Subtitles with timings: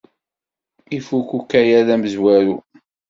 [0.97, 2.55] Ifuk ukayad amezwaru!